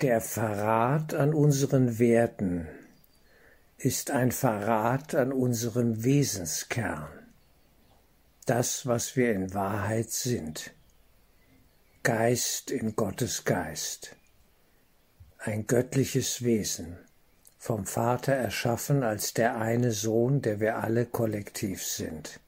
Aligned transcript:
Der 0.00 0.20
Verrat 0.20 1.14
an 1.14 1.32
unseren 1.32 2.00
Werten 2.00 2.66
ist 3.78 4.10
ein 4.10 4.32
Verrat 4.32 5.14
an 5.14 5.32
unserem 5.32 6.02
Wesenskern, 6.02 7.06
das, 8.44 8.86
was 8.86 9.14
wir 9.14 9.32
in 9.32 9.54
Wahrheit 9.54 10.10
sind. 10.10 10.72
Geist 12.02 12.72
in 12.72 12.96
Gottes 12.96 13.44
Geist, 13.44 14.16
ein 15.38 15.68
göttliches 15.68 16.42
Wesen, 16.42 16.98
vom 17.56 17.86
Vater 17.86 18.32
erschaffen 18.32 19.04
als 19.04 19.32
der 19.32 19.58
eine 19.58 19.92
Sohn, 19.92 20.42
der 20.42 20.58
wir 20.58 20.78
alle 20.78 21.06
kollektiv 21.06 21.84
sind. 21.84 22.40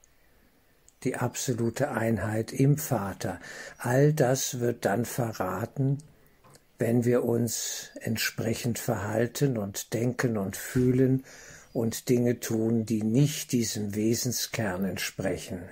Die 1.05 1.15
absolute 1.15 1.93
Einheit 1.93 2.53
im 2.53 2.77
Vater, 2.77 3.39
all 3.79 4.13
das 4.13 4.59
wird 4.59 4.85
dann 4.85 5.05
verraten, 5.05 6.03
wenn 6.79 7.05
wir 7.05 7.25
uns 7.25 7.91
entsprechend 8.01 8.79
verhalten 8.79 9.59
und 9.59 9.95
denken 9.95 10.37
und 10.37 10.57
fühlen 10.57 11.25
und 11.73 12.09
Dinge 12.09 12.41
tun, 12.41 12.87
die 12.87 13.03
nicht 13.03 13.53
diesem 13.53 13.95
Wesenskern 13.95 14.85
entsprechen. 14.85 15.63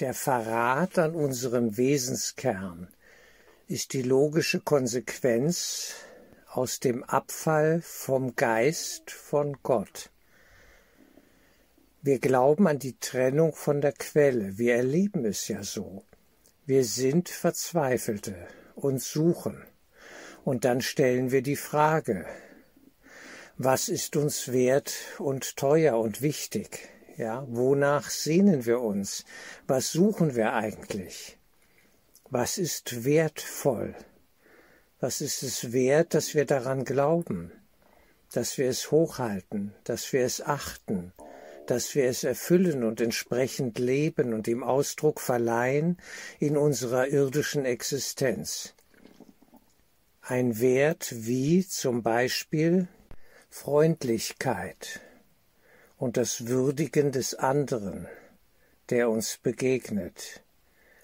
Der 0.00 0.14
Verrat 0.14 0.98
an 0.98 1.14
unserem 1.14 1.76
Wesenskern 1.76 2.88
ist 3.68 3.92
die 3.92 4.02
logische 4.02 4.60
Konsequenz 4.60 5.94
aus 6.48 6.80
dem 6.80 7.04
Abfall 7.04 7.80
vom 7.82 8.34
Geist 8.34 9.10
von 9.10 9.56
Gott. 9.62 10.10
Wir 12.02 12.18
glauben 12.18 12.66
an 12.66 12.80
die 12.80 12.98
Trennung 12.98 13.54
von 13.54 13.80
der 13.80 13.92
Quelle, 13.92 14.58
wir 14.58 14.74
erleben 14.74 15.24
es 15.24 15.46
ja 15.46 15.62
so. 15.62 16.04
Wir 16.66 16.84
sind 16.84 17.28
Verzweifelte, 17.28 18.34
und 18.74 19.02
suchen. 19.02 19.62
Und 20.44 20.64
dann 20.64 20.80
stellen 20.80 21.30
wir 21.30 21.42
die 21.42 21.56
Frage, 21.56 22.26
was 23.58 23.88
ist 23.88 24.16
uns 24.16 24.50
wert 24.50 24.94
und 25.18 25.56
teuer 25.56 25.98
und 25.98 26.22
wichtig? 26.22 26.88
Ja, 27.16 27.44
wonach 27.48 28.10
sehnen 28.10 28.66
wir 28.66 28.80
uns? 28.80 29.24
Was 29.66 29.92
suchen 29.92 30.34
wir 30.34 30.54
eigentlich? 30.54 31.38
Was 32.30 32.58
ist 32.58 33.04
wertvoll? 33.04 33.94
Was 34.98 35.20
ist 35.20 35.42
es 35.42 35.72
wert, 35.72 36.14
dass 36.14 36.34
wir 36.34 36.46
daran 36.46 36.84
glauben, 36.84 37.52
dass 38.32 38.56
wir 38.56 38.68
es 38.68 38.90
hochhalten, 38.90 39.74
dass 39.84 40.12
wir 40.12 40.24
es 40.24 40.40
achten, 40.40 41.12
dass 41.66 41.94
wir 41.94 42.04
es 42.04 42.24
erfüllen 42.24 42.84
und 42.84 43.00
entsprechend 43.00 43.78
leben 43.78 44.34
und 44.34 44.48
ihm 44.48 44.62
Ausdruck 44.62 45.20
verleihen 45.20 45.98
in 46.38 46.56
unserer 46.56 47.08
irdischen 47.08 47.64
Existenz. 47.64 48.74
Ein 50.20 50.60
Wert 50.60 51.12
wie 51.14 51.66
zum 51.66 52.02
Beispiel 52.02 52.88
Freundlichkeit 53.50 55.00
und 55.96 56.16
das 56.16 56.46
Würdigen 56.46 57.12
des 57.12 57.34
anderen, 57.34 58.08
der 58.90 59.10
uns 59.10 59.38
begegnet, 59.38 60.42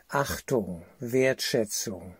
Achtung, 0.09 0.84
Wertschätzung 1.00 2.17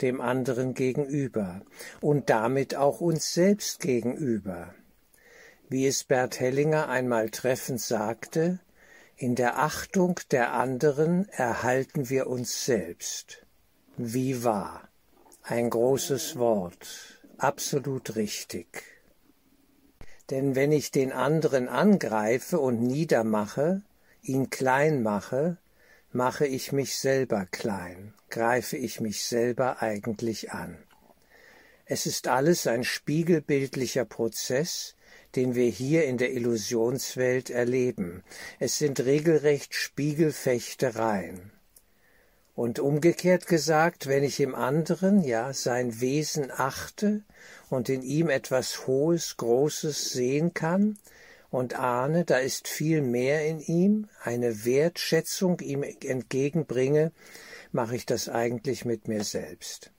dem 0.00 0.20
anderen 0.20 0.74
gegenüber 0.74 1.62
und 2.00 2.30
damit 2.30 2.74
auch 2.74 3.00
uns 3.00 3.32
selbst 3.32 3.80
gegenüber 3.80 4.74
wie 5.68 5.86
es 5.86 6.04
Bert 6.04 6.40
Hellinger 6.40 6.88
einmal 6.88 7.30
treffend 7.30 7.80
sagte, 7.80 8.60
in 9.16 9.34
der 9.34 9.58
Achtung 9.58 10.20
der 10.30 10.52
anderen 10.52 11.28
erhalten 11.30 12.10
wir 12.10 12.26
uns 12.26 12.64
selbst. 12.64 13.46
Wie 13.96 14.44
wahr. 14.44 14.88
Ein 15.42 15.70
großes 15.70 16.38
Wort, 16.38 17.20
absolut 17.38 18.16
richtig. 18.16 18.82
Denn 20.30 20.54
wenn 20.54 20.72
ich 20.72 20.90
den 20.90 21.12
anderen 21.12 21.68
angreife 21.68 22.58
und 22.58 22.82
niedermache, 22.82 23.82
ihn 24.22 24.50
klein 24.50 25.02
mache, 25.02 25.56
mache 26.12 26.46
ich 26.46 26.72
mich 26.72 26.96
selber 26.96 27.46
klein, 27.50 28.12
greife 28.28 28.76
ich 28.76 29.00
mich 29.00 29.24
selber 29.24 29.82
eigentlich 29.82 30.52
an. 30.52 30.76
Es 31.84 32.06
ist 32.06 32.26
alles 32.26 32.66
ein 32.66 32.82
spiegelbildlicher 32.82 34.04
Prozess, 34.04 34.96
den 35.36 35.54
wir 35.54 35.68
hier 35.68 36.04
in 36.04 36.18
der 36.18 36.32
Illusionswelt 36.32 37.50
erleben. 37.50 38.24
Es 38.58 38.78
sind 38.78 39.00
regelrecht 39.00 39.74
Spiegelfechtereien. 39.74 41.52
Und 42.54 42.78
umgekehrt 42.78 43.46
gesagt, 43.46 44.06
wenn 44.06 44.24
ich 44.24 44.40
im 44.40 44.54
anderen, 44.54 45.22
ja, 45.22 45.52
sein 45.52 46.00
Wesen 46.00 46.50
achte 46.50 47.22
und 47.68 47.90
in 47.90 48.02
ihm 48.02 48.30
etwas 48.30 48.86
Hohes, 48.86 49.36
Großes 49.36 50.10
sehen 50.12 50.54
kann 50.54 50.98
und 51.50 51.78
ahne, 51.78 52.24
da 52.24 52.38
ist 52.38 52.66
viel 52.66 53.02
mehr 53.02 53.46
in 53.46 53.60
ihm, 53.60 54.08
eine 54.22 54.64
Wertschätzung 54.64 55.60
ihm 55.60 55.82
entgegenbringe, 55.82 57.12
mache 57.72 57.94
ich 57.94 58.06
das 58.06 58.30
eigentlich 58.30 58.86
mit 58.86 59.06
mir 59.06 59.22
selbst. 59.22 59.92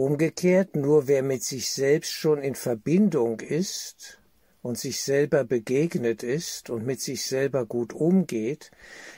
Umgekehrt, 0.00 0.76
nur 0.76 1.08
wer 1.08 1.22
mit 1.22 1.42
sich 1.42 1.68
selbst 1.68 2.12
schon 2.12 2.40
in 2.40 2.54
Verbindung 2.54 3.40
ist 3.40 4.18
und 4.62 4.78
sich 4.78 5.02
selber 5.02 5.44
begegnet 5.44 6.22
ist 6.22 6.70
und 6.70 6.86
mit 6.86 7.02
sich 7.02 7.26
selber 7.26 7.66
gut 7.66 7.92
umgeht, 7.92 8.70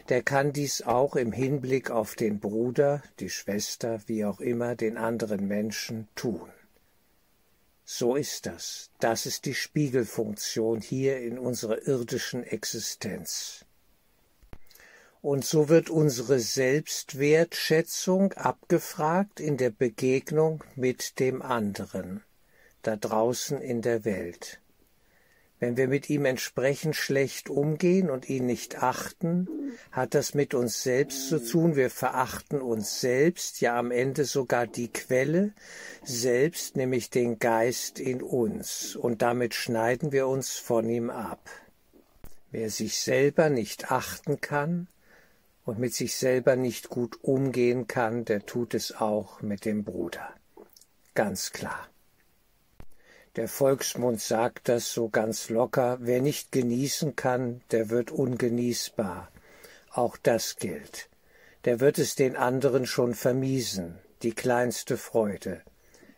der 0.08 0.24
kann 0.24 0.52
dies 0.52 0.82
auch 0.82 1.14
im 1.14 1.30
Hinblick 1.30 1.92
auf 1.92 2.16
den 2.16 2.40
Bruder, 2.40 3.00
die 3.20 3.30
Schwester, 3.30 4.00
wie 4.06 4.24
auch 4.24 4.40
immer, 4.40 4.74
den 4.74 4.96
anderen 4.96 5.46
Menschen 5.46 6.08
tun. 6.16 6.50
So 7.84 8.16
ist 8.16 8.46
das. 8.46 8.90
Das 8.98 9.24
ist 9.24 9.44
die 9.44 9.54
Spiegelfunktion 9.54 10.80
hier 10.80 11.20
in 11.20 11.38
unserer 11.38 11.86
irdischen 11.86 12.42
Existenz. 12.42 13.64
Und 15.22 15.44
so 15.44 15.68
wird 15.68 15.88
unsere 15.88 16.40
Selbstwertschätzung 16.40 18.32
abgefragt 18.32 19.38
in 19.38 19.56
der 19.56 19.70
Begegnung 19.70 20.64
mit 20.74 21.20
dem 21.20 21.42
anderen, 21.42 22.24
da 22.82 22.96
draußen 22.96 23.60
in 23.60 23.82
der 23.82 24.04
Welt. 24.04 24.60
Wenn 25.60 25.76
wir 25.76 25.86
mit 25.86 26.10
ihm 26.10 26.24
entsprechend 26.24 26.96
schlecht 26.96 27.48
umgehen 27.48 28.10
und 28.10 28.28
ihn 28.28 28.46
nicht 28.46 28.82
achten, 28.82 29.46
hat 29.92 30.14
das 30.14 30.34
mit 30.34 30.54
uns 30.54 30.82
selbst 30.82 31.28
zu 31.28 31.38
tun. 31.38 31.76
Wir 31.76 31.88
verachten 31.88 32.60
uns 32.60 33.00
selbst, 33.00 33.60
ja 33.60 33.78
am 33.78 33.92
Ende 33.92 34.24
sogar 34.24 34.66
die 34.66 34.88
Quelle 34.88 35.52
selbst, 36.02 36.76
nämlich 36.76 37.10
den 37.10 37.38
Geist 37.38 38.00
in 38.00 38.24
uns. 38.24 38.96
Und 38.96 39.22
damit 39.22 39.54
schneiden 39.54 40.10
wir 40.10 40.26
uns 40.26 40.50
von 40.50 40.88
ihm 40.88 41.10
ab. 41.10 41.48
Wer 42.50 42.68
sich 42.68 42.98
selber 42.98 43.48
nicht 43.48 43.92
achten 43.92 44.40
kann, 44.40 44.88
und 45.64 45.78
mit 45.78 45.94
sich 45.94 46.16
selber 46.16 46.56
nicht 46.56 46.88
gut 46.88 47.22
umgehen 47.22 47.86
kann, 47.86 48.24
der 48.24 48.44
tut 48.46 48.74
es 48.74 48.94
auch 48.96 49.42
mit 49.42 49.64
dem 49.64 49.84
Bruder. 49.84 50.28
Ganz 51.14 51.52
klar. 51.52 51.88
Der 53.36 53.48
Volksmund 53.48 54.20
sagt 54.20 54.68
das 54.68 54.92
so 54.92 55.08
ganz 55.08 55.48
locker, 55.48 55.98
wer 56.00 56.20
nicht 56.20 56.52
genießen 56.52 57.16
kann, 57.16 57.62
der 57.70 57.88
wird 57.88 58.10
ungenießbar. 58.10 59.30
Auch 59.90 60.16
das 60.16 60.56
gilt. 60.56 61.08
Der 61.64 61.80
wird 61.80 61.98
es 61.98 62.14
den 62.14 62.36
anderen 62.36 62.86
schon 62.86 63.14
vermiesen, 63.14 63.98
die 64.22 64.32
kleinste 64.32 64.96
Freude. 64.96 65.62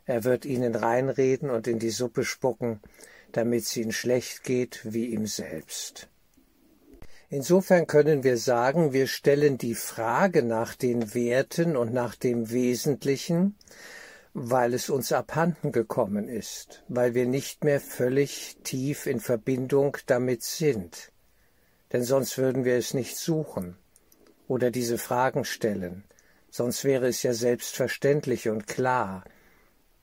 Er 0.06 0.24
wird 0.24 0.44
ihnen 0.44 0.74
reinreden 0.74 1.50
und 1.50 1.66
in 1.66 1.78
die 1.78 1.90
Suppe 1.90 2.24
spucken, 2.24 2.80
damit 3.32 3.64
es 3.64 3.76
ihnen 3.76 3.92
schlecht 3.92 4.42
geht 4.42 4.80
wie 4.84 5.06
ihm 5.06 5.26
selbst. 5.26 6.08
Insofern 7.34 7.88
können 7.88 8.22
wir 8.22 8.36
sagen, 8.36 8.92
wir 8.92 9.08
stellen 9.08 9.58
die 9.58 9.74
Frage 9.74 10.44
nach 10.44 10.76
den 10.76 11.14
Werten 11.14 11.76
und 11.76 11.92
nach 11.92 12.14
dem 12.14 12.52
Wesentlichen, 12.52 13.58
weil 14.34 14.72
es 14.72 14.88
uns 14.88 15.10
abhanden 15.10 15.72
gekommen 15.72 16.28
ist, 16.28 16.84
weil 16.86 17.14
wir 17.14 17.26
nicht 17.26 17.64
mehr 17.64 17.80
völlig 17.80 18.56
tief 18.62 19.06
in 19.06 19.18
Verbindung 19.18 19.96
damit 20.06 20.44
sind. 20.44 21.10
Denn 21.92 22.04
sonst 22.04 22.38
würden 22.38 22.64
wir 22.64 22.76
es 22.76 22.94
nicht 22.94 23.16
suchen 23.16 23.76
oder 24.46 24.70
diese 24.70 24.96
Fragen 24.96 25.44
stellen, 25.44 26.04
sonst 26.52 26.84
wäre 26.84 27.08
es 27.08 27.24
ja 27.24 27.34
selbstverständlich 27.34 28.48
und 28.48 28.68
klar, 28.68 29.24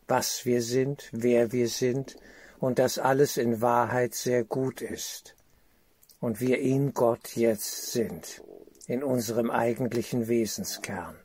was 0.05 0.45
wir 0.45 0.61
sind, 0.61 1.07
wer 1.13 1.53
wir 1.53 1.69
sind 1.69 2.17
und 2.59 2.77
dass 2.77 2.99
alles 2.99 3.37
in 3.37 3.61
Wahrheit 3.61 4.15
sehr 4.15 4.43
gut 4.43 4.81
ist 4.81 5.37
und 6.21 6.39
wir 6.39 6.59
in 6.59 6.93
Gott 6.93 7.35
jetzt 7.35 7.91
sind, 7.91 8.41
in 8.87 9.03
unserem 9.03 9.51
eigentlichen 9.51 10.29
Wesenskern. 10.29 11.17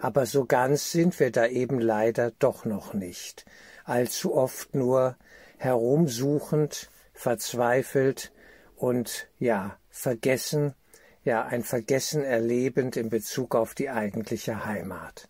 Aber 0.00 0.26
so 0.26 0.44
ganz 0.44 0.90
sind 0.90 1.20
wir 1.20 1.30
da 1.30 1.46
eben 1.46 1.78
leider 1.78 2.32
doch 2.38 2.64
noch 2.64 2.94
nicht, 2.94 3.44
allzu 3.84 4.34
oft 4.34 4.74
nur 4.74 5.16
herumsuchend, 5.58 6.90
verzweifelt 7.12 8.32
und 8.76 9.28
ja, 9.38 9.78
vergessen, 9.90 10.74
ja, 11.22 11.44
ein 11.44 11.62
Vergessen 11.62 12.24
erlebend 12.24 12.96
in 12.96 13.08
Bezug 13.08 13.54
auf 13.54 13.74
die 13.74 13.90
eigentliche 13.90 14.66
Heimat. 14.66 15.28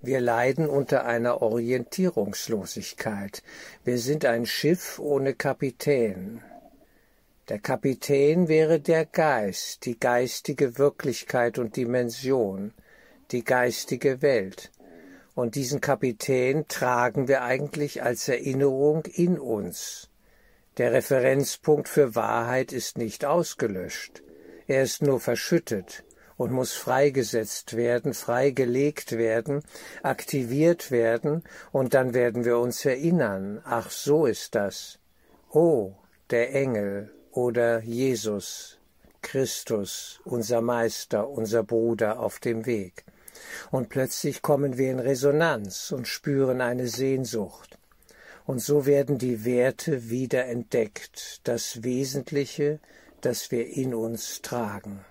Wir 0.00 0.20
leiden 0.20 0.68
unter 0.68 1.04
einer 1.04 1.42
Orientierungslosigkeit. 1.42 3.42
Wir 3.84 3.98
sind 3.98 4.24
ein 4.24 4.46
Schiff 4.46 4.98
ohne 4.98 5.34
Kapitän. 5.34 6.42
Der 7.50 7.58
Kapitän 7.58 8.48
wäre 8.48 8.80
der 8.80 9.04
Geist, 9.04 9.84
die 9.84 10.00
geistige 10.00 10.78
Wirklichkeit 10.78 11.58
und 11.58 11.76
Dimension, 11.76 12.72
die 13.32 13.44
geistige 13.44 14.22
Welt. 14.22 14.72
Und 15.34 15.54
diesen 15.54 15.82
Kapitän 15.82 16.66
tragen 16.68 17.28
wir 17.28 17.42
eigentlich 17.42 18.02
als 18.02 18.28
Erinnerung 18.28 19.04
in 19.04 19.38
uns. 19.38 20.08
Der 20.78 20.94
Referenzpunkt 20.94 21.90
für 21.90 22.14
Wahrheit 22.14 22.72
ist 22.72 22.96
nicht 22.96 23.26
ausgelöscht. 23.26 24.22
Er 24.66 24.82
ist 24.82 25.02
nur 25.02 25.20
verschüttet 25.20 26.02
und 26.38 26.50
muss 26.50 26.72
freigesetzt 26.72 27.76
werden, 27.76 28.14
freigelegt 28.14 29.18
werden, 29.18 29.62
aktiviert 30.02 30.90
werden, 30.90 31.44
und 31.72 31.92
dann 31.92 32.14
werden 32.14 32.46
wir 32.46 32.56
uns 32.56 32.86
erinnern, 32.86 33.60
ach 33.64 33.90
so 33.90 34.24
ist 34.24 34.54
das. 34.54 34.98
Oh, 35.50 35.92
der 36.30 36.54
Engel 36.54 37.10
oder 37.34 37.82
Jesus, 37.82 38.78
Christus, 39.22 40.20
unser 40.24 40.60
Meister, 40.60 41.28
unser 41.28 41.64
Bruder 41.64 42.20
auf 42.20 42.38
dem 42.38 42.64
Weg. 42.64 43.04
Und 43.70 43.88
plötzlich 43.88 44.40
kommen 44.40 44.78
wir 44.78 44.90
in 44.90 45.00
Resonanz 45.00 45.90
und 45.90 46.06
spüren 46.06 46.60
eine 46.60 46.86
Sehnsucht. 46.86 47.78
Und 48.46 48.60
so 48.60 48.86
werden 48.86 49.18
die 49.18 49.44
Werte 49.44 50.10
wieder 50.10 50.44
entdeckt, 50.46 51.40
das 51.44 51.82
Wesentliche, 51.82 52.78
das 53.20 53.50
wir 53.50 53.66
in 53.68 53.94
uns 53.94 54.42
tragen. 54.42 55.04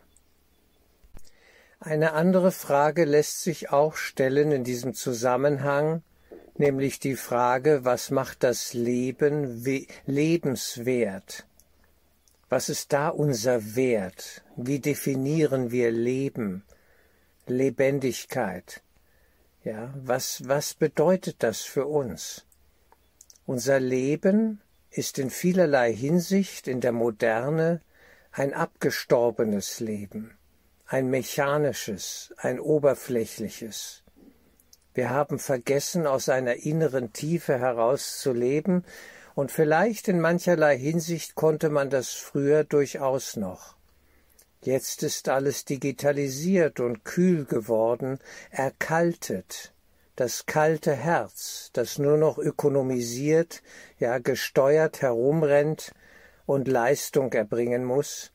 Eine 1.79 2.13
andere 2.13 2.51
Frage 2.53 3.03
lässt 3.03 3.41
sich 3.41 3.71
auch 3.71 3.95
stellen 3.95 4.53
in 4.53 4.63
diesem 4.63 4.93
Zusammenhang, 4.93 6.03
nämlich 6.55 6.99
die 6.99 7.15
Frage, 7.15 7.83
was 7.83 8.11
macht 8.11 8.43
das 8.43 8.73
Leben 8.73 9.65
lebenswert? 10.05 11.45
Was 12.53 12.69
ist 12.69 12.93
da 12.93 13.09
unser 13.09 13.75
Wert? 13.75 14.43
Wie 14.55 14.77
definieren 14.77 15.71
wir 15.71 15.89
Leben, 15.89 16.63
Lebendigkeit? 17.47 18.83
Ja, 19.63 19.91
was, 19.97 20.47
was 20.47 20.75
bedeutet 20.75 21.37
das 21.39 21.61
für 21.61 21.87
uns? 21.87 22.45
Unser 23.47 23.79
Leben 23.79 24.61
ist 24.91 25.17
in 25.17 25.31
vielerlei 25.31 25.91
Hinsicht 25.91 26.67
in 26.67 26.79
der 26.79 26.91
Moderne 26.91 27.81
ein 28.31 28.53
abgestorbenes 28.53 29.79
Leben 29.79 30.37
ein 30.85 31.09
mechanisches, 31.09 32.35
ein 32.37 32.59
oberflächliches. 32.59 34.03
Wir 34.93 35.09
haben 35.09 35.39
vergessen, 35.39 36.05
aus 36.05 36.29
einer 36.29 36.57
inneren 36.57 37.13
Tiefe 37.13 37.57
heraus 37.57 38.19
zu 38.19 38.31
leben, 38.31 38.85
und 39.35 39.51
vielleicht 39.51 40.07
in 40.07 40.19
mancherlei 40.19 40.77
Hinsicht 40.77 41.35
konnte 41.35 41.69
man 41.69 41.89
das 41.89 42.09
früher 42.09 42.63
durchaus 42.63 43.35
noch. 43.35 43.75
Jetzt 44.61 45.03
ist 45.03 45.27
alles 45.27 45.65
digitalisiert 45.65 46.79
und 46.79 47.03
kühl 47.03 47.45
geworden, 47.45 48.19
erkaltet, 48.49 49.73
das 50.15 50.45
kalte 50.45 50.93
Herz, 50.93 51.69
das 51.73 51.97
nur 51.97 52.17
noch 52.17 52.37
ökonomisiert, 52.37 53.63
ja 53.99 54.19
gesteuert 54.19 55.01
herumrennt 55.01 55.93
und 56.45 56.67
Leistung 56.67 57.33
erbringen 57.33 57.83
muss, 57.83 58.31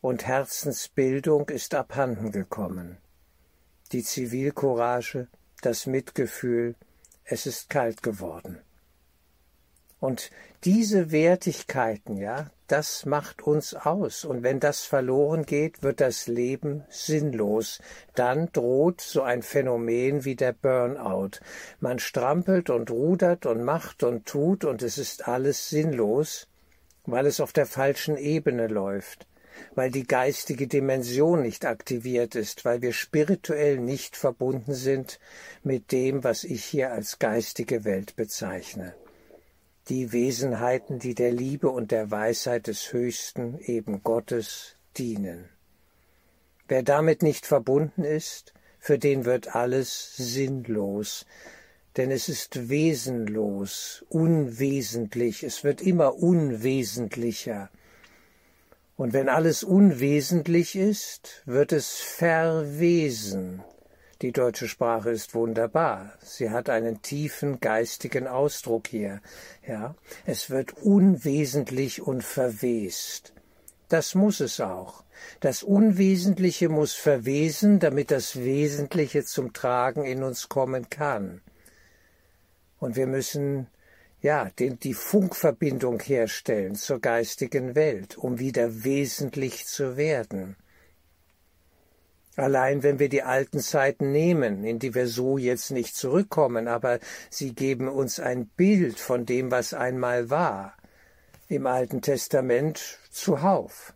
und 0.00 0.26
Herzensbildung 0.26 1.48
ist 1.48 1.74
abhanden 1.74 2.32
gekommen. 2.32 2.98
Die 3.92 4.02
Zivilcourage, 4.02 5.28
das 5.60 5.86
Mitgefühl, 5.86 6.74
es 7.24 7.46
ist 7.46 7.70
kalt 7.70 8.02
geworden. 8.02 8.60
Und 10.02 10.32
diese 10.64 11.12
Wertigkeiten, 11.12 12.16
ja, 12.16 12.50
das 12.66 13.06
macht 13.06 13.42
uns 13.42 13.72
aus. 13.72 14.24
Und 14.24 14.42
wenn 14.42 14.58
das 14.58 14.80
verloren 14.80 15.46
geht, 15.46 15.84
wird 15.84 16.00
das 16.00 16.26
Leben 16.26 16.82
sinnlos. 16.88 17.80
Dann 18.16 18.50
droht 18.52 19.00
so 19.00 19.22
ein 19.22 19.42
Phänomen 19.42 20.24
wie 20.24 20.34
der 20.34 20.54
Burnout. 20.54 21.38
Man 21.78 22.00
strampelt 22.00 22.68
und 22.68 22.90
rudert 22.90 23.46
und 23.46 23.62
macht 23.62 24.02
und 24.02 24.26
tut 24.26 24.64
und 24.64 24.82
es 24.82 24.98
ist 24.98 25.28
alles 25.28 25.68
sinnlos, 25.68 26.48
weil 27.06 27.26
es 27.26 27.40
auf 27.40 27.52
der 27.52 27.66
falschen 27.66 28.16
Ebene 28.16 28.66
läuft 28.66 29.28
weil 29.74 29.90
die 29.90 30.06
geistige 30.06 30.66
Dimension 30.66 31.42
nicht 31.42 31.66
aktiviert 31.66 32.34
ist, 32.34 32.64
weil 32.64 32.80
wir 32.80 32.94
spirituell 32.94 33.78
nicht 33.78 34.16
verbunden 34.16 34.72
sind 34.72 35.20
mit 35.62 35.92
dem, 35.92 36.24
was 36.24 36.42
ich 36.42 36.64
hier 36.64 36.90
als 36.90 37.18
geistige 37.18 37.84
Welt 37.84 38.16
bezeichne. 38.16 38.94
Die 39.88 40.12
Wesenheiten, 40.12 40.98
die 40.98 41.14
der 41.14 41.32
Liebe 41.32 41.70
und 41.70 41.90
der 41.90 42.10
Weisheit 42.10 42.66
des 42.68 42.92
Höchsten, 42.92 43.58
eben 43.58 44.02
Gottes, 44.02 44.76
dienen. 44.96 45.48
Wer 46.68 46.82
damit 46.82 47.22
nicht 47.22 47.46
verbunden 47.46 48.04
ist, 48.04 48.54
für 48.78 48.98
den 48.98 49.24
wird 49.24 49.54
alles 49.54 50.16
sinnlos, 50.16 51.26
denn 51.96 52.10
es 52.10 52.28
ist 52.28 52.68
wesenlos, 52.68 54.04
unwesentlich, 54.08 55.42
es 55.42 55.64
wird 55.64 55.80
immer 55.82 56.14
unwesentlicher, 56.16 57.70
und 58.96 59.12
wenn 59.12 59.28
alles 59.28 59.64
unwesentlich 59.64 60.76
ist, 60.76 61.42
wird 61.44 61.72
es 61.72 61.96
verwesen. 62.00 63.64
Die 64.22 64.30
deutsche 64.30 64.68
Sprache 64.68 65.10
ist 65.10 65.34
wunderbar. 65.34 66.12
Sie 66.22 66.50
hat 66.50 66.70
einen 66.70 67.02
tiefen 67.02 67.58
geistigen 67.58 68.28
Ausdruck 68.28 68.86
hier. 68.86 69.20
Ja, 69.66 69.96
es 70.24 70.48
wird 70.48 70.74
unwesentlich 70.74 72.02
und 72.02 72.22
verwest. 72.22 73.32
Das 73.88 74.14
muss 74.14 74.38
es 74.38 74.60
auch. 74.60 75.02
Das 75.40 75.64
Unwesentliche 75.64 76.68
muss 76.68 76.94
verwesen, 76.94 77.80
damit 77.80 78.12
das 78.12 78.36
Wesentliche 78.36 79.24
zum 79.24 79.52
Tragen 79.52 80.04
in 80.04 80.22
uns 80.22 80.48
kommen 80.48 80.88
kann. 80.88 81.40
Und 82.78 82.94
wir 82.94 83.08
müssen 83.08 83.66
ja, 84.20 84.50
den, 84.50 84.78
die 84.78 84.94
Funkverbindung 84.94 85.98
herstellen 85.98 86.76
zur 86.76 87.00
geistigen 87.00 87.74
Welt, 87.74 88.16
um 88.16 88.38
wieder 88.38 88.84
wesentlich 88.84 89.66
zu 89.66 89.96
werden. 89.96 90.54
Allein 92.36 92.82
wenn 92.82 92.98
wir 92.98 93.08
die 93.08 93.22
alten 93.22 93.60
Zeiten 93.60 94.10
nehmen, 94.10 94.64
in 94.64 94.78
die 94.78 94.94
wir 94.94 95.06
so 95.06 95.36
jetzt 95.36 95.70
nicht 95.70 95.94
zurückkommen, 95.94 96.66
aber 96.66 96.98
sie 97.28 97.54
geben 97.54 97.88
uns 97.88 98.20
ein 98.20 98.46
Bild 98.46 98.98
von 98.98 99.26
dem, 99.26 99.50
was 99.50 99.74
einmal 99.74 100.30
war, 100.30 100.74
im 101.48 101.66
Alten 101.66 102.00
Testament 102.00 102.98
zuhauf. 103.10 103.92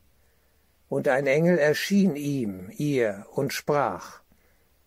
Und 0.89 1.09
ein 1.09 1.27
Engel 1.27 1.59
erschien 1.59 2.15
ihm, 2.15 2.71
ihr, 2.77 3.27
und 3.33 3.53
sprach, 3.53 4.21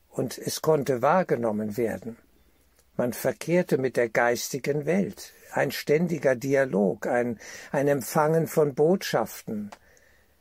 und 0.10 0.38
es 0.38 0.62
konnte 0.62 1.02
wahrgenommen 1.02 1.76
werden. 1.76 2.18
Man 2.96 3.14
verkehrte 3.14 3.78
mit 3.78 3.98
der 3.98 4.10
geistigen 4.10 4.86
Welt, 4.86 5.34
ein 5.54 5.72
ständiger 5.72 6.36
Dialog, 6.36 7.08
ein, 7.08 7.40
ein 7.72 7.88
Empfangen 7.88 8.46
von 8.46 8.76
Botschaften, 8.76 9.72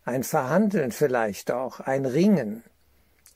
ein 0.05 0.25
Verhandeln 0.25 0.93
vielleicht 0.93 1.51
auch, 1.51 1.81
ein 1.81 2.05
Ringen. 2.05 2.65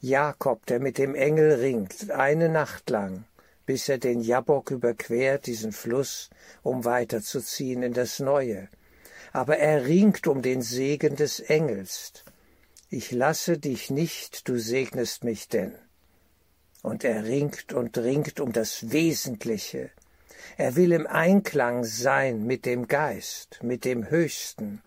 Jakob, 0.02 0.66
der 0.66 0.80
mit 0.80 0.99
dem 0.99 1.14
Engel 1.14 1.54
ringt, 1.54 2.11
eine 2.11 2.49
Nacht 2.49 2.90
lang, 2.90 3.25
bis 3.64 3.88
er 3.88 3.99
den 3.99 4.21
Jabok 4.21 4.71
überquert, 4.71 5.47
diesen 5.47 5.73
Fluss, 5.73 6.28
um 6.62 6.85
weiterzuziehen 6.85 7.82
in 7.82 7.94
das 7.94 8.18
Neue. 8.18 8.68
Aber 9.32 9.56
er 9.56 9.87
ringt 9.87 10.26
um 10.26 10.42
den 10.42 10.61
Segen 10.61 11.16
des 11.16 11.40
Engels. 11.40 12.25
Ich 12.90 13.12
lasse 13.12 13.59
dich 13.59 13.90
nicht, 13.90 14.49
du 14.49 14.59
segnest 14.59 15.25
mich 15.25 15.49
denn 15.49 15.75
und 16.82 17.04
er 17.04 17.25
ringt 17.25 17.73
und 17.73 17.97
ringt 17.97 18.40
um 18.40 18.52
das 18.52 18.90
Wesentliche. 18.90 19.90
Er 20.56 20.76
will 20.76 20.92
im 20.92 21.06
Einklang 21.06 21.85
sein 21.85 22.44
mit 22.44 22.66
dem 22.66 22.88
Geist, 22.88 23.61
mit 23.62 23.85
dem 23.85 24.11
Höchsten 24.11 24.82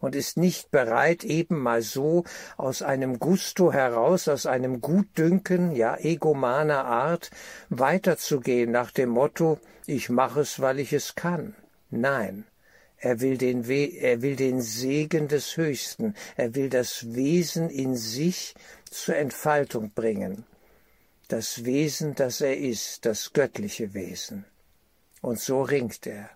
und 0.00 0.16
ist 0.16 0.36
nicht 0.36 0.70
bereit, 0.70 1.24
eben 1.24 1.58
mal 1.58 1.82
so 1.82 2.24
aus 2.56 2.82
einem 2.82 3.18
Gusto 3.18 3.72
heraus, 3.72 4.28
aus 4.28 4.46
einem 4.46 4.80
Gutdünken, 4.80 5.72
ja 5.72 5.96
egomaner 5.98 6.84
Art, 6.84 7.30
weiterzugehen 7.68 8.70
nach 8.70 8.90
dem 8.90 9.10
Motto, 9.10 9.58
ich 9.86 10.08
mache 10.08 10.40
es, 10.40 10.60
weil 10.60 10.80
ich 10.80 10.92
es 10.92 11.14
kann. 11.14 11.54
Nein, 11.90 12.44
er 12.96 13.20
will 13.20 13.38
den, 13.38 13.68
er 13.68 14.22
will 14.22 14.36
den 14.36 14.60
Segen 14.60 15.28
des 15.28 15.56
Höchsten, 15.56 16.14
er 16.36 16.54
will 16.54 16.68
das 16.68 17.14
Wesen 17.14 17.70
in 17.70 17.96
sich 17.96 18.54
zur 18.90 19.16
Entfaltung 19.16 19.92
bringen 19.94 20.44
das 21.30 21.64
Wesen, 21.64 22.14
das 22.16 22.40
er 22.40 22.58
ist, 22.58 23.06
das 23.06 23.32
göttliche 23.32 23.94
Wesen. 23.94 24.44
Und 25.20 25.38
so 25.38 25.62
ringt 25.62 26.06
er, 26.06 26.28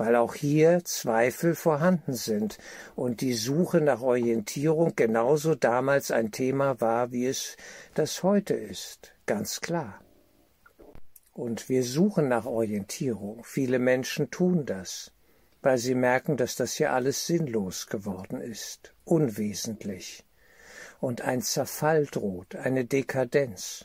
weil 0.00 0.16
auch 0.16 0.34
hier 0.34 0.82
Zweifel 0.82 1.54
vorhanden 1.54 2.14
sind 2.14 2.56
und 2.96 3.20
die 3.20 3.34
Suche 3.34 3.82
nach 3.82 4.00
Orientierung 4.00 4.96
genauso 4.96 5.54
damals 5.54 6.10
ein 6.10 6.32
Thema 6.32 6.80
war, 6.80 7.12
wie 7.12 7.26
es 7.26 7.58
das 7.92 8.22
heute 8.22 8.54
ist, 8.54 9.12
ganz 9.26 9.60
klar. 9.60 10.00
Und 11.34 11.68
wir 11.68 11.84
suchen 11.84 12.28
nach 12.28 12.46
Orientierung. 12.46 13.44
Viele 13.44 13.78
Menschen 13.78 14.30
tun 14.30 14.64
das, 14.64 15.12
weil 15.60 15.76
sie 15.76 15.94
merken, 15.94 16.38
dass 16.38 16.56
das 16.56 16.72
hier 16.72 16.94
alles 16.94 17.26
sinnlos 17.26 17.86
geworden 17.86 18.40
ist, 18.40 18.94
unwesentlich. 19.04 20.24
Und 20.98 21.20
ein 21.20 21.42
Zerfall 21.42 22.06
droht, 22.06 22.56
eine 22.56 22.86
Dekadenz 22.86 23.84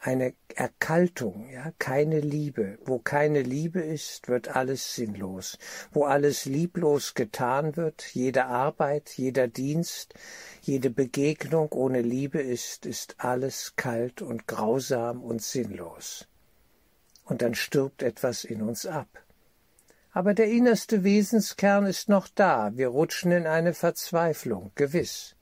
eine 0.00 0.32
Erkaltung, 0.54 1.50
ja, 1.50 1.72
keine 1.78 2.20
Liebe. 2.20 2.78
Wo 2.84 2.98
keine 2.98 3.42
Liebe 3.42 3.80
ist, 3.80 4.28
wird 4.28 4.48
alles 4.48 4.94
sinnlos. 4.94 5.58
Wo 5.92 6.04
alles 6.04 6.46
lieblos 6.46 7.14
getan 7.14 7.76
wird, 7.76 8.02
jede 8.14 8.46
Arbeit, 8.46 9.10
jeder 9.10 9.46
Dienst, 9.46 10.14
jede 10.62 10.88
Begegnung 10.88 11.70
ohne 11.72 12.00
Liebe 12.00 12.40
ist, 12.40 12.86
ist 12.86 13.16
alles 13.18 13.74
kalt 13.76 14.22
und 14.22 14.46
grausam 14.46 15.22
und 15.22 15.42
sinnlos. 15.42 16.26
Und 17.24 17.42
dann 17.42 17.54
stirbt 17.54 18.02
etwas 18.02 18.44
in 18.44 18.62
uns 18.62 18.86
ab. 18.86 19.08
Aber 20.12 20.32
der 20.34 20.46
innerste 20.46 21.04
Wesenskern 21.04 21.86
ist 21.86 22.08
noch 22.08 22.28
da, 22.28 22.72
wir 22.74 22.88
rutschen 22.88 23.32
in 23.32 23.46
eine 23.46 23.74
Verzweiflung, 23.74 24.72
gewiss. 24.74 25.36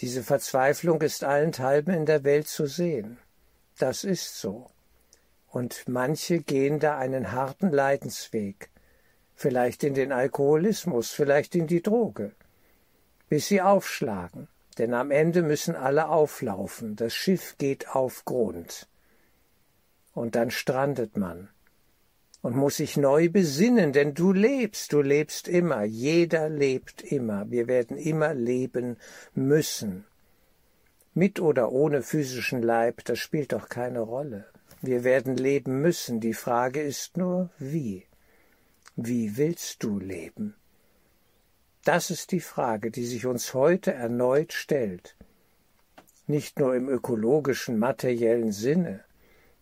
Diese 0.00 0.22
Verzweiflung 0.22 1.02
ist 1.02 1.22
allenthalben 1.22 1.92
in 1.92 2.06
der 2.06 2.24
Welt 2.24 2.48
zu 2.48 2.66
sehen. 2.66 3.18
Das 3.78 4.02
ist 4.02 4.40
so. 4.40 4.70
Und 5.46 5.84
manche 5.86 6.40
gehen 6.40 6.80
da 6.80 6.98
einen 6.98 7.32
harten 7.32 7.70
Leidensweg, 7.70 8.70
vielleicht 9.34 9.84
in 9.84 9.94
den 9.94 10.12
Alkoholismus, 10.12 11.12
vielleicht 11.12 11.54
in 11.54 11.66
die 11.66 11.80
Droge, 11.80 12.32
bis 13.28 13.48
sie 13.48 13.62
aufschlagen, 13.62 14.48
denn 14.78 14.94
am 14.94 15.10
Ende 15.10 15.42
müssen 15.42 15.76
alle 15.76 16.08
auflaufen, 16.08 16.96
das 16.96 17.14
Schiff 17.14 17.56
geht 17.56 17.88
auf 17.94 18.24
Grund. 18.24 18.88
Und 20.12 20.34
dann 20.34 20.50
strandet 20.50 21.16
man. 21.16 21.48
Und 22.40 22.54
muss 22.54 22.76
sich 22.76 22.96
neu 22.96 23.28
besinnen, 23.28 23.92
denn 23.92 24.14
du 24.14 24.32
lebst, 24.32 24.92
du 24.92 25.02
lebst 25.02 25.48
immer, 25.48 25.82
jeder 25.82 26.48
lebt 26.48 27.02
immer, 27.02 27.50
wir 27.50 27.66
werden 27.66 27.96
immer 27.96 28.32
leben 28.32 28.96
müssen 29.34 30.04
mit 31.18 31.40
oder 31.40 31.72
ohne 31.72 32.02
physischen 32.02 32.62
Leib, 32.62 33.04
das 33.04 33.18
spielt 33.18 33.52
doch 33.52 33.68
keine 33.68 34.00
Rolle. 34.00 34.46
Wir 34.80 35.02
werden 35.02 35.36
leben 35.36 35.82
müssen, 35.82 36.20
die 36.20 36.34
Frage 36.34 36.80
ist 36.80 37.16
nur, 37.16 37.50
wie. 37.58 38.06
Wie 38.94 39.36
willst 39.36 39.82
du 39.82 39.98
leben? 39.98 40.54
Das 41.84 42.10
ist 42.10 42.30
die 42.30 42.40
Frage, 42.40 42.90
die 42.92 43.04
sich 43.04 43.26
uns 43.26 43.52
heute 43.52 43.92
erneut 43.92 44.52
stellt. 44.52 45.16
Nicht 46.28 46.60
nur 46.60 46.76
im 46.76 46.88
ökologischen, 46.88 47.78
materiellen 47.78 48.52
Sinne, 48.52 49.04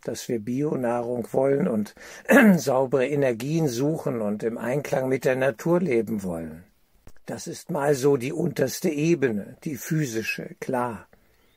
dass 0.05 0.29
wir 0.29 0.41
Bionahrung 0.41 1.27
wollen 1.33 1.69
und 1.69 1.95
saubere 2.57 3.07
Energien 3.07 3.69
suchen 3.69 4.21
und 4.21 4.43
im 4.43 4.59
Einklang 4.59 5.09
mit 5.09 5.25
der 5.25 5.37
Natur 5.37 5.81
leben 5.81 6.23
wollen. 6.23 6.65
Das 7.25 7.47
ist 7.47 7.71
mal 7.71 7.95
so 7.95 8.17
die 8.17 8.33
unterste 8.33 8.91
Ebene, 8.91 9.57
die 9.65 9.77
physische, 9.77 10.55
klar. 10.61 11.09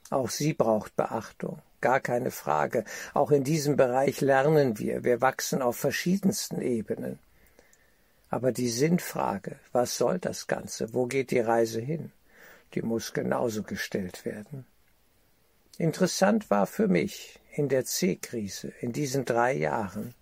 Auch 0.09 0.29
sie 0.29 0.53
braucht 0.53 0.95
Beachtung, 0.95 1.61
gar 1.81 1.99
keine 1.99 2.31
Frage. 2.31 2.83
Auch 3.13 3.31
in 3.31 3.43
diesem 3.43 3.75
Bereich 3.75 4.21
lernen 4.21 4.79
wir, 4.79 5.03
wir 5.03 5.21
wachsen 5.21 5.61
auf 5.61 5.77
verschiedensten 5.77 6.61
Ebenen. 6.61 7.19
Aber 8.29 8.51
die 8.51 8.69
Sinnfrage, 8.69 9.59
was 9.71 9.97
soll 9.97 10.19
das 10.19 10.47
Ganze, 10.47 10.93
wo 10.93 11.05
geht 11.05 11.31
die 11.31 11.39
Reise 11.39 11.79
hin, 11.79 12.11
die 12.73 12.81
muss 12.81 13.13
genauso 13.13 13.63
gestellt 13.63 14.25
werden. 14.25 14.65
Interessant 15.77 16.49
war 16.49 16.67
für 16.67 16.87
mich 16.87 17.39
in 17.51 17.69
der 17.69 17.85
C-Krise, 17.85 18.73
in 18.81 18.91
diesen 18.93 19.25
drei 19.25 19.53
Jahren, 19.53 20.13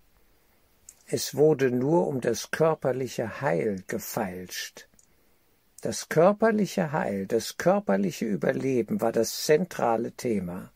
es 1.10 1.34
wurde 1.34 1.70
nur 1.70 2.06
um 2.06 2.20
das 2.20 2.50
körperliche 2.50 3.40
Heil 3.40 3.82
gefeilscht. 3.86 4.88
Das 5.80 6.08
körperliche 6.08 6.90
Heil, 6.90 7.26
das 7.26 7.56
körperliche 7.56 8.24
Überleben 8.24 9.00
war 9.00 9.12
das 9.12 9.44
zentrale 9.44 10.10
Thema. 10.10 10.72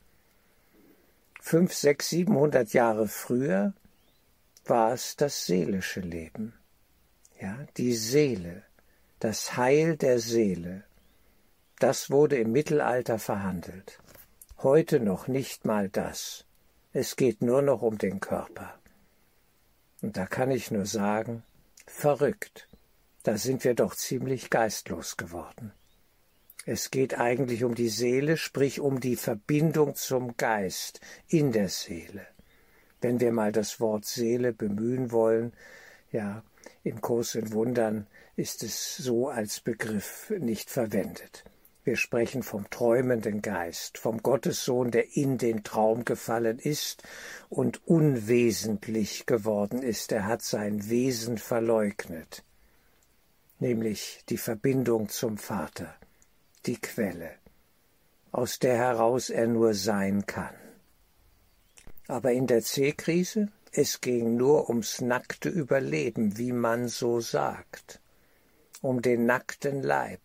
Fünf, 1.41 1.75
sechs, 1.75 2.09
siebenhundert 2.11 2.73
Jahre 2.73 3.09
früher 3.09 3.73
war 4.65 4.93
es 4.93 5.17
das 5.17 5.45
seelische 5.45 6.01
Leben. 6.01 6.55
Ja, 7.41 7.59
die 7.77 7.95
Seele, 7.95 8.63
das 9.19 9.57
Heil 9.57 9.97
der 9.97 10.21
Seele. 10.21 10.85
Das 11.81 12.13
wurde 12.13 12.37
im 12.37 12.53
Mittelalter 12.53 13.19
verhandelt. 13.19 13.99
Heute 14.59 15.01
noch 15.01 15.27
nicht 15.27 15.65
mal 15.65 15.89
das. 15.89 16.45
Es 16.93 17.17
geht 17.17 17.43
nur 17.43 17.63
noch 17.63 17.83
um 17.83 17.99
den 17.99 18.21
Körper. 18.21 18.73
Und 20.01 20.17
da 20.17 20.27
kann 20.27 20.53
ich 20.53 20.71
nur 20.71 20.87
sagen, 20.87 21.43
verrückt 21.87 22.69
da 23.23 23.39
sind 23.39 23.65
wir 23.65 23.75
doch 23.75 23.95
ziemlich 23.95 24.51
geistlos 24.51 25.17
geworden. 25.17 25.73
Es 26.65 26.91
geht 26.91 27.19
eigentlich 27.19 27.65
um 27.65 27.75
die 27.75 27.89
Seele, 27.89 28.37
sprich 28.37 28.81
um 28.81 29.01
die 29.01 29.17
Verbindung 29.17 29.97
zum 29.97 30.37
Geist 30.37 31.01
in 31.29 31.53
der 31.53 31.69
Seele. 31.69 32.27
Wenn 33.01 33.19
wir 33.19 33.33
mal 33.33 33.51
das 33.51 33.81
Wort 33.81 34.05
Seele 34.05 34.53
bemühen 34.53 35.11
wollen, 35.11 35.53
ja, 36.13 36.45
im 36.85 37.01
Kurs 37.01 37.35
in 37.35 37.53
Wundern 37.53 38.07
ist 38.37 38.63
es 38.63 38.97
so 38.97 39.29
als 39.29 39.61
Begriff 39.61 40.33
nicht 40.39 40.71
verwendet. 40.71 41.45
Wir 41.85 41.97
sprechen 41.97 42.45
vom 42.45 42.71
träumenden 42.71 43.43
Geist, 43.43 43.99
vom 43.99 44.23
Gottessohn, 44.23 44.93
der 44.93 45.17
in 45.17 45.37
den 45.37 45.65
Traum 45.65 46.05
gefallen 46.05 46.61
ist 46.61 47.03
und 47.49 47.85
unwesentlich 47.89 49.27
geworden 49.27 49.83
ist. 49.83 50.13
Er 50.13 50.27
hat 50.27 50.43
sein 50.43 50.89
Wesen 50.89 51.39
verleugnet 51.39 52.45
nämlich 53.63 54.25
die 54.29 54.39
Verbindung 54.39 55.09
zum 55.09 55.39
Vater, 55.39 55.95
die 56.67 56.81
Quelle, 56.81 57.31
aus 58.33 58.59
der 58.59 58.77
heraus 58.77 59.31
er 59.31 59.47
nur 59.47 59.73
sein 59.73 60.27
kann. 60.27 60.55
Aber 62.09 62.33
in 62.33 62.49
der 62.49 62.63
C-Krise, 62.63 63.53
es 63.71 64.01
ging 64.01 64.37
nur 64.37 64.69
ums 64.69 65.01
nackte 65.01 65.49
Überleben, 65.49 66.37
wie 66.39 66.51
man 66.53 66.89
so 66.89 67.21
sagt, 67.21 68.01
um 68.81 69.01
den 69.01 69.27
nackten 69.27 69.81
Leib. 69.83 70.21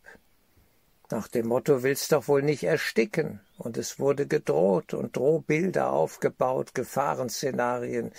Nach 1.11 1.27
dem 1.27 1.47
Motto 1.47 1.83
willst 1.83 2.11
doch 2.11 2.27
wohl 2.27 2.41
nicht 2.41 2.63
ersticken, 2.63 3.39
und 3.59 3.77
es 3.77 3.99
wurde 3.99 4.25
gedroht 4.25 4.95
und 4.95 5.15
Drohbilder 5.15 5.91
aufgebaut, 5.91 6.73
Gefahrenszenarien, 6.73 8.11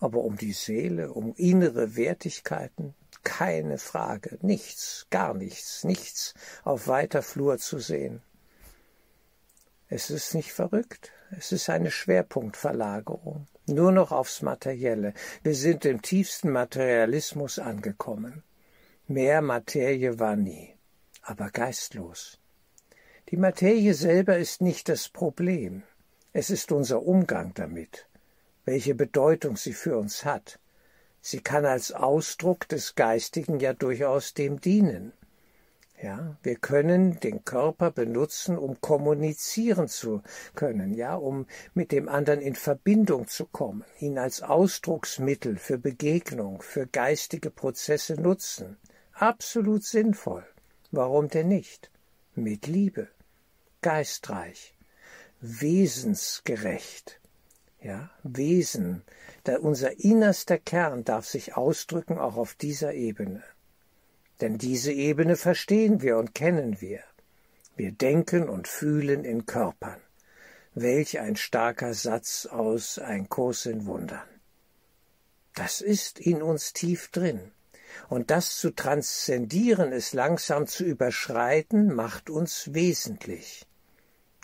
aber 0.00 0.24
um 0.24 0.36
die 0.36 0.52
Seele, 0.52 1.12
um 1.12 1.34
innere 1.36 1.94
Wertigkeiten, 1.94 2.94
keine 3.22 3.78
Frage, 3.78 4.38
nichts, 4.42 5.06
gar 5.10 5.34
nichts, 5.34 5.84
nichts 5.84 6.34
auf 6.64 6.88
weiter 6.88 7.22
Flur 7.22 7.58
zu 7.58 7.78
sehen. 7.78 8.22
Es 9.88 10.10
ist 10.10 10.34
nicht 10.34 10.52
verrückt, 10.52 11.12
es 11.38 11.52
ist 11.52 11.68
eine 11.68 11.90
Schwerpunktverlagerung, 11.90 13.46
nur 13.66 13.92
noch 13.92 14.10
aufs 14.10 14.42
Materielle. 14.42 15.14
Wir 15.42 15.54
sind 15.54 15.84
im 15.84 16.00
tiefsten 16.02 16.50
Materialismus 16.50 17.58
angekommen. 17.58 18.42
Mehr 19.06 19.42
Materie 19.42 20.18
war 20.18 20.36
nie, 20.36 20.74
aber 21.22 21.50
geistlos. 21.50 22.38
Die 23.28 23.36
Materie 23.36 23.94
selber 23.94 24.38
ist 24.38 24.60
nicht 24.60 24.88
das 24.88 25.08
Problem, 25.08 25.82
es 26.32 26.48
ist 26.48 26.72
unser 26.72 27.02
Umgang 27.02 27.52
damit, 27.54 28.06
welche 28.64 28.94
Bedeutung 28.94 29.56
sie 29.56 29.74
für 29.74 29.98
uns 29.98 30.24
hat, 30.24 30.58
Sie 31.24 31.40
kann 31.40 31.64
als 31.64 31.92
Ausdruck 31.92 32.66
des 32.66 32.96
Geistigen 32.96 33.60
ja 33.60 33.72
durchaus 33.74 34.34
dem 34.34 34.60
dienen. 34.60 35.12
Ja, 36.02 36.36
wir 36.42 36.56
können 36.56 37.20
den 37.20 37.44
Körper 37.44 37.92
benutzen, 37.92 38.58
um 38.58 38.80
kommunizieren 38.80 39.86
zu 39.86 40.20
können, 40.56 40.94
ja, 40.94 41.14
um 41.14 41.46
mit 41.74 41.92
dem 41.92 42.08
anderen 42.08 42.40
in 42.40 42.56
Verbindung 42.56 43.28
zu 43.28 43.46
kommen, 43.46 43.84
ihn 44.00 44.18
als 44.18 44.42
Ausdrucksmittel 44.42 45.58
für 45.58 45.78
Begegnung, 45.78 46.60
für 46.60 46.88
geistige 46.88 47.50
Prozesse 47.50 48.20
nutzen. 48.20 48.78
Absolut 49.12 49.84
sinnvoll. 49.84 50.44
Warum 50.90 51.28
denn 51.28 51.46
nicht? 51.46 51.92
Mit 52.34 52.66
Liebe, 52.66 53.06
geistreich, 53.80 54.74
wesensgerecht, 55.40 57.21
ja, 57.82 58.10
Wesen, 58.22 59.02
da 59.44 59.58
unser 59.58 59.98
innerster 60.00 60.58
Kern 60.58 61.04
darf 61.04 61.26
sich 61.26 61.56
ausdrücken 61.56 62.18
auch 62.18 62.36
auf 62.36 62.54
dieser 62.54 62.94
Ebene. 62.94 63.42
Denn 64.40 64.58
diese 64.58 64.92
Ebene 64.92 65.36
verstehen 65.36 66.02
wir 66.02 66.16
und 66.18 66.34
kennen 66.34 66.80
wir. 66.80 67.00
Wir 67.76 67.92
denken 67.92 68.48
und 68.48 68.68
fühlen 68.68 69.24
in 69.24 69.46
Körpern. 69.46 70.00
Welch 70.74 71.18
ein 71.18 71.36
starker 71.36 71.94
Satz 71.94 72.46
aus 72.46 72.98
Ein 72.98 73.28
Kurs 73.28 73.66
in 73.66 73.86
Wundern. 73.86 74.28
Das 75.54 75.80
ist 75.80 76.18
in 76.18 76.42
uns 76.42 76.72
tief 76.72 77.10
drin. 77.10 77.52
Und 78.08 78.30
das 78.30 78.56
zu 78.56 78.70
transzendieren, 78.70 79.92
es 79.92 80.14
langsam 80.14 80.66
zu 80.66 80.84
überschreiten, 80.84 81.94
macht 81.94 82.30
uns 82.30 82.72
wesentlich. 82.72 83.66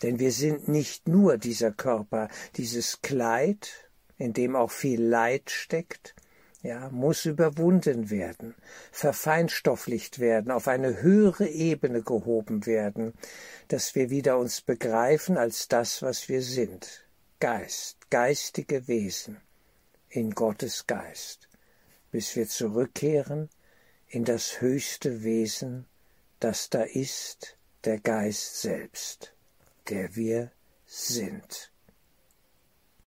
Denn 0.03 0.19
wir 0.19 0.33
sind 0.33 0.69
nicht 0.69 1.09
nur 1.09 1.39
dieser 1.39 1.73
Körper, 1.73 2.29
dieses 2.57 3.03
Kleid 3.03 3.89
in 4.19 4.33
dem 4.33 4.57
auch 4.57 4.71
viel 4.71 5.01
Leid 5.01 5.51
steckt, 5.51 6.15
ja, 6.63 6.91
muss 6.91 7.25
überwunden 7.25 8.11
werden, 8.11 8.55
verfeinstofflicht 8.91 10.19
werden, 10.19 10.51
auf 10.51 10.67
eine 10.67 11.01
höhere 11.01 11.47
Ebene 11.47 12.03
gehoben 12.03 12.67
werden, 12.67 13.15
dass 13.69 13.95
wir 13.95 14.11
wieder 14.11 14.39
uns 14.39 14.61
begreifen 14.61 15.39
als 15.39 15.69
das, 15.69 16.03
was 16.03 16.29
wir 16.29 16.43
sind. 16.43 17.07
Geist, 17.39 18.11
geistige 18.11 18.89
Wesen 18.89 19.41
in 20.09 20.33
Gottes 20.33 20.89
Geist, 20.89 21.49
bis 22.11 22.35
wir 22.35 22.49
zurückkehren 22.49 23.49
in 24.09 24.25
das 24.25 24.61
höchste 24.61 25.23
Wesen, 25.23 25.87
das 26.41 26.71
da 26.71 26.83
ist, 26.83 27.57
der 27.85 28.01
Geist 28.01 28.61
selbst, 28.63 29.33
der 29.89 30.15
wir 30.17 30.53
sind. 30.85 31.68